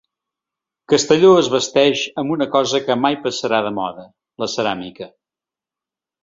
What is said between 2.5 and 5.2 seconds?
cosa que mai passarà de moda, la ceràmica.